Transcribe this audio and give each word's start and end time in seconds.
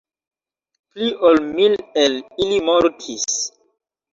Pli 0.95 1.09
ol 1.29 1.37
mil 1.57 1.75
el 2.05 2.17
ili 2.47 2.59
mortis. 2.71 3.29